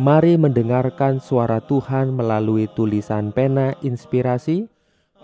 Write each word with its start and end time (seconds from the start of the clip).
Mari 0.00 0.40
mendengarkan 0.40 1.20
suara 1.20 1.60
Tuhan 1.60 2.16
melalui 2.16 2.64
tulisan 2.72 3.36
pena 3.36 3.76
inspirasi 3.84 4.64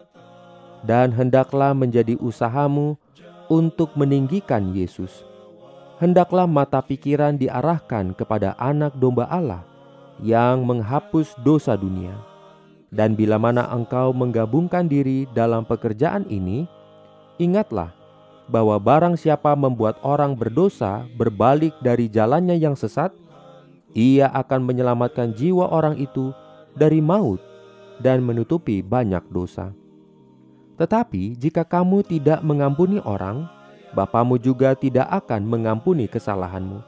dan 0.87 1.11
hendaklah 1.11 1.75
menjadi 1.75 2.15
usahamu 2.23 2.95
untuk 3.51 3.91
meninggikan 3.99 4.71
Yesus. 4.71 5.27
Hendaklah 5.99 6.47
mata 6.47 6.79
pikiran 6.79 7.35
diarahkan 7.35 8.15
kepada 8.15 8.55
Anak 8.55 8.95
Domba 8.95 9.27
Allah 9.27 9.67
yang 10.23 10.63
menghapus 10.65 11.35
dosa 11.43 11.77
dunia 11.77 12.30
dan 12.91 13.15
bila 13.15 13.39
mana 13.39 13.71
engkau 13.71 14.11
menggabungkan 14.11 14.85
diri 14.85 15.23
dalam 15.31 15.63
pekerjaan 15.63 16.27
ini, 16.27 16.67
ingatlah 17.39 17.95
bahwa 18.51 18.75
barang 18.75 19.15
siapa 19.15 19.55
membuat 19.55 19.95
orang 20.03 20.35
berdosa 20.35 21.07
berbalik 21.15 21.71
dari 21.79 22.11
jalannya 22.11 22.59
yang 22.59 22.75
sesat, 22.75 23.15
ia 23.95 24.27
akan 24.35 24.67
menyelamatkan 24.67 25.31
jiwa 25.31 25.71
orang 25.71 25.95
itu 25.95 26.35
dari 26.75 26.99
maut 26.99 27.39
dan 28.03 28.19
menutupi 28.19 28.83
banyak 28.83 29.23
dosa. 29.31 29.71
Tetapi 30.75 31.39
jika 31.39 31.63
kamu 31.63 32.03
tidak 32.03 32.43
mengampuni 32.43 32.99
orang, 33.07 33.47
Bapamu 33.91 34.39
juga 34.39 34.71
tidak 34.71 35.03
akan 35.11 35.43
mengampuni 35.43 36.07
kesalahanmu. 36.07 36.79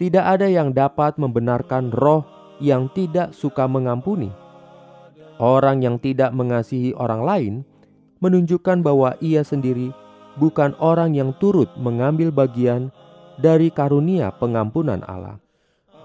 Tidak 0.00 0.24
ada 0.24 0.48
yang 0.48 0.72
dapat 0.72 1.20
membenarkan 1.20 1.92
roh 1.92 2.24
yang 2.56 2.88
tidak 2.88 3.36
suka 3.36 3.68
mengampuni 3.68 4.32
Orang 5.38 5.86
yang 5.86 6.02
tidak 6.02 6.34
mengasihi 6.34 6.98
orang 6.98 7.22
lain 7.22 7.54
menunjukkan 8.18 8.82
bahwa 8.82 9.14
ia 9.22 9.46
sendiri 9.46 9.94
bukan 10.34 10.74
orang 10.82 11.14
yang 11.14 11.30
turut 11.38 11.70
mengambil 11.78 12.34
bagian 12.34 12.90
dari 13.38 13.70
karunia 13.70 14.34
pengampunan 14.34 14.98
Allah. 15.06 15.38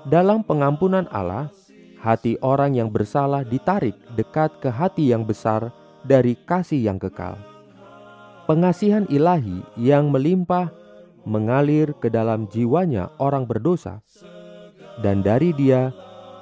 Dalam 0.05 0.45
pengampunan 0.45 1.09
Allah, 1.09 1.49
hati 1.97 2.37
orang 2.45 2.77
yang 2.77 2.93
bersalah 2.93 3.41
ditarik 3.41 3.97
dekat 4.13 4.53
ke 4.61 4.69
hati 4.69 5.09
yang 5.09 5.25
besar 5.25 5.73
dari 6.05 6.37
kasih 6.37 6.93
yang 6.93 7.01
kekal. 7.01 7.33
Pengasihan 8.45 9.09
ilahi 9.09 9.65
yang 9.81 10.13
melimpah 10.13 10.69
mengalir 11.25 11.95
ke 11.97 12.11
dalam 12.11 12.45
jiwanya 12.53 13.09
orang 13.17 13.49
berdosa, 13.49 14.03
dan 15.01 15.25
dari 15.25 15.55
dia 15.57 15.89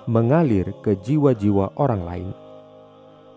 mengalir 0.09 0.75
ke 0.83 0.97
jiwa-jiwa 0.97 1.77
orang 1.79 2.03
lain 2.03 2.29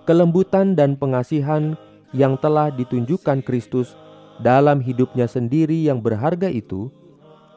kelembutan 0.05 0.77
dan 0.77 0.97
pengasihan 0.97 1.77
yang 2.15 2.39
telah 2.39 2.71
ditunjukkan 2.71 3.43
Kristus 3.43 3.97
dalam 4.39 4.79
hidupnya 4.85 5.27
sendiri 5.27 5.83
yang 5.83 5.99
berharga 6.05 6.47
itu 6.49 6.93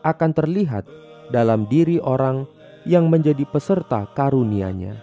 akan 0.01 0.31
terlihat 0.33 0.87
dalam 1.29 1.67
diri 1.67 1.99
orang 1.99 2.47
yang 2.87 3.11
menjadi 3.11 3.43
peserta 3.43 4.07
karunia-Nya. 4.15 4.95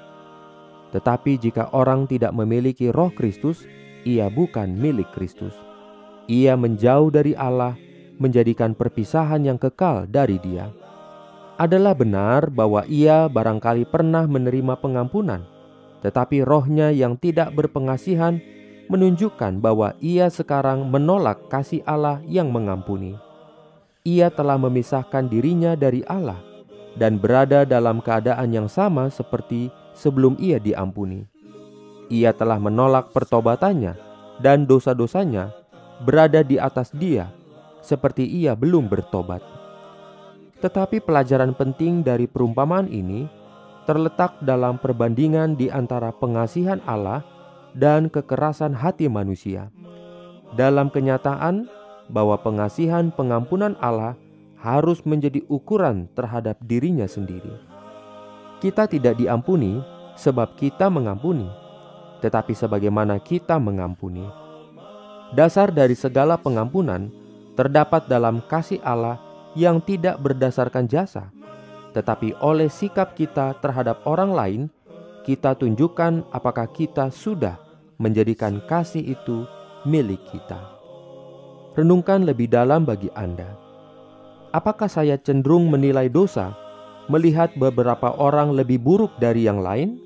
Tetapi 0.97 1.37
jika 1.37 1.75
orang 1.75 2.09
tidak 2.09 2.33
memiliki 2.33 2.89
roh 2.89 3.13
Kristus, 3.13 3.67
ia 4.07 4.31
bukan 4.31 4.73
milik 4.73 5.11
Kristus. 5.13 5.53
Ia 6.31 6.57
menjauh 6.57 7.13
dari 7.13 7.37
Allah, 7.37 7.77
menjadikan 8.17 8.73
perpisahan 8.73 9.45
yang 9.45 9.59
kekal 9.61 10.09
dari 10.09 10.41
dia. 10.41 10.71
Adalah 11.61 11.95
benar 11.95 12.49
bahwa 12.49 12.87
ia 12.89 13.29
barangkali 13.29 13.87
pernah 13.91 14.25
menerima 14.25 14.79
pengampunan, 14.81 15.45
tetapi 16.05 16.45
rohnya 16.45 16.93
yang 16.93 17.17
tidak 17.17 17.57
berpengasihan 17.57 18.37
menunjukkan 18.93 19.65
bahwa 19.65 19.97
ia 20.05 20.29
sekarang 20.29 20.85
menolak 20.93 21.49
kasih 21.49 21.81
Allah 21.89 22.21
yang 22.29 22.53
mengampuni. 22.53 23.17
Ia 24.05 24.29
telah 24.29 24.61
memisahkan 24.61 25.33
dirinya 25.33 25.73
dari 25.73 26.05
Allah 26.05 26.37
dan 27.01 27.17
berada 27.17 27.65
dalam 27.65 28.05
keadaan 28.05 28.53
yang 28.53 28.69
sama 28.69 29.09
seperti 29.09 29.73
sebelum 29.97 30.37
ia 30.37 30.61
diampuni. 30.61 31.25
Ia 32.13 32.37
telah 32.37 32.61
menolak 32.61 33.17
pertobatannya 33.17 33.97
dan 34.45 34.69
dosa-dosanya 34.69 35.57
berada 36.05 36.45
di 36.45 36.61
atas 36.61 36.93
dia 36.93 37.33
seperti 37.81 38.29
ia 38.29 38.53
belum 38.53 38.93
bertobat. 38.93 39.41
Tetapi 40.61 41.01
pelajaran 41.01 41.57
penting 41.57 42.05
dari 42.05 42.29
perumpamaan 42.29 42.93
ini 42.93 43.25
terletak 43.85 44.41
dalam 44.45 44.81
perbandingan 44.81 45.57
di 45.57 45.69
antara 45.69 46.13
pengasihan 46.13 46.81
Allah 46.89 47.25
dan 47.77 48.09
kekerasan 48.09 48.73
hati 48.73 49.09
manusia. 49.09 49.69
Dalam 50.55 50.89
kenyataan 50.89 51.69
bahwa 52.09 52.37
pengasihan 52.41 53.09
pengampunan 53.13 53.77
Allah 53.81 54.17
harus 54.61 55.05
menjadi 55.05 55.45
ukuran 55.53 56.09
terhadap 56.17 56.57
dirinya 56.65 57.05
sendiri. 57.05 57.53
Kita 58.65 58.89
tidak 58.89 59.21
diampuni 59.21 59.77
sebab 60.17 60.57
kita 60.57 60.89
mengampuni, 60.89 61.45
tetapi 62.25 62.57
sebagaimana 62.57 63.21
kita 63.21 63.61
mengampuni. 63.61 64.25
Dasar 65.37 65.69
dari 65.69 65.93
segala 65.93 66.41
pengampunan 66.41 67.13
terdapat 67.59 68.09
dalam 68.09 68.41
kasih 68.49 68.81
Allah 68.81 69.21
yang 69.53 69.83
tidak 69.83 70.17
berdasarkan 70.23 70.89
jasa, 70.89 71.29
tetapi 71.95 72.35
oleh 72.43 72.67
sikap 72.67 73.15
kita 73.15 73.55
terhadap 73.63 74.03
orang 74.03 74.35
lain, 74.35 74.63
kita 75.23 75.55
tunjukkan 75.55 76.27
apakah 76.35 76.67
kita 76.69 77.09
sudah 77.09 77.57
menjadikan 78.03 78.59
kasih 78.67 79.15
itu 79.15 79.47
milik 79.87 80.21
kita. 80.29 80.59
Renungkan 81.79 82.27
lebih 82.27 82.51
dalam 82.51 82.83
bagi 82.83 83.09
Anda. 83.15 83.55
Apakah 84.55 84.87
saya 84.91 85.19
cenderung 85.19 85.71
menilai 85.71 86.11
dosa 86.11 86.55
melihat 87.11 87.55
beberapa 87.59 88.15
orang 88.15 88.55
lebih 88.55 88.79
buruk 88.83 89.15
dari 89.19 89.47
yang 89.47 89.63
lain? 89.63 89.99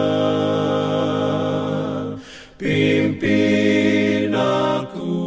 Pimpin 2.55 4.31
aku 4.31 5.19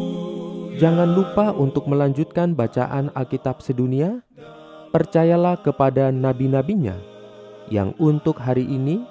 Jangan 0.80 1.12
lupa 1.12 1.52
untuk 1.52 1.92
melanjutkan 1.92 2.56
bacaan 2.56 3.12
Alkitab 3.12 3.60
sedunia. 3.60 4.24
Percayalah 4.96 5.60
kepada 5.68 6.16
nabi-nabinya 6.16 6.96
yang 7.68 7.92
untuk 8.00 8.40
hari 8.40 8.64
ini 8.64 9.04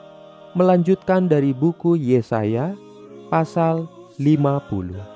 melanjutkan 0.56 1.28
dari 1.28 1.52
buku 1.52 2.00
Yesaya 2.00 2.72
pasal 3.28 3.84
50. 4.16 5.15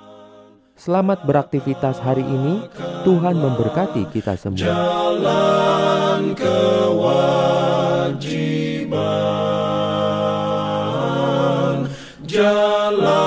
Selamat 0.80 1.28
beraktivitas 1.28 2.00
hari 2.00 2.24
ini. 2.24 2.64
Tuhan 3.04 3.36
memberkati 3.36 4.08
kita 4.16 4.32
semua. 4.40 4.64
jalan 4.64 6.32
kewajiban 6.32 7.84
jalan 12.24 13.19